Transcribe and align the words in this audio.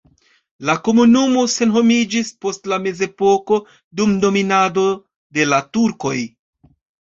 La 0.69 0.75
komunumo 0.87 1.43
senhomiĝis 1.55 2.33
post 2.47 2.71
la 2.73 2.81
mezepoko 2.87 3.61
dum 4.01 4.19
dominado 4.27 4.89
de 5.39 5.49
la 5.55 5.65
turkoj. 5.79 6.19